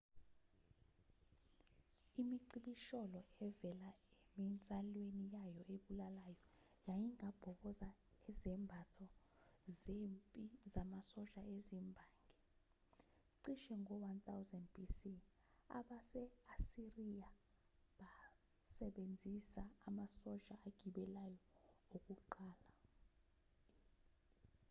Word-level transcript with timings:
imicibisholo 2.21 3.21
evela 3.47 3.91
eminsalweni 4.37 5.23
yayo 5.35 5.61
ebulalayo 5.73 6.45
yayingabhoboza 6.87 7.89
izembatho 8.31 9.05
zempi 9.81 10.43
zamasosha 10.71 11.41
ezimbangi 11.55 12.29
cishe 13.41 13.73
ngo-1000 13.81 14.65
b.c. 14.73 14.99
abase-asiriya 15.77 17.29
basebenzisa 17.99 19.63
amasosha 19.87 20.55
agibeleyo 20.67 21.41
okuqala 21.95 22.67